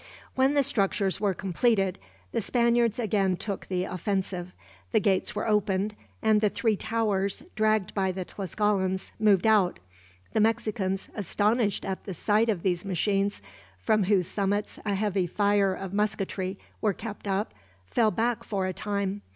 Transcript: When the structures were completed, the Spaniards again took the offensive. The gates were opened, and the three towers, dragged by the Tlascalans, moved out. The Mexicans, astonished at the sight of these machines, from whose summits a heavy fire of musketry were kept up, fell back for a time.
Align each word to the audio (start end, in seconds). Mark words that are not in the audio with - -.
When 0.33 0.55
the 0.55 0.63
structures 0.63 1.21
were 1.21 1.35
completed, 1.35 1.99
the 2.31 2.41
Spaniards 2.41 2.97
again 2.97 3.37
took 3.37 3.67
the 3.67 3.83
offensive. 3.83 4.55
The 4.93 4.99
gates 4.99 5.35
were 5.35 5.47
opened, 5.47 5.93
and 6.23 6.41
the 6.41 6.49
three 6.49 6.75
towers, 6.75 7.43
dragged 7.55 7.93
by 7.93 8.11
the 8.11 8.25
Tlascalans, 8.25 9.11
moved 9.19 9.45
out. 9.45 9.77
The 10.33 10.39
Mexicans, 10.39 11.09
astonished 11.13 11.85
at 11.85 12.05
the 12.05 12.15
sight 12.15 12.49
of 12.49 12.63
these 12.63 12.83
machines, 12.83 13.43
from 13.77 14.05
whose 14.05 14.25
summits 14.25 14.79
a 14.87 14.95
heavy 14.95 15.27
fire 15.27 15.75
of 15.75 15.93
musketry 15.93 16.57
were 16.81 16.93
kept 16.93 17.27
up, 17.27 17.53
fell 17.85 18.09
back 18.09 18.43
for 18.43 18.65
a 18.65 18.73
time. 18.73 19.21